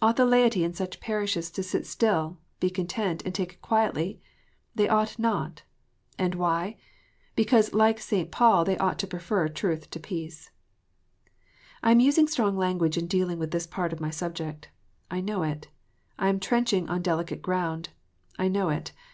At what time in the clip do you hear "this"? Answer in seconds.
13.50-13.66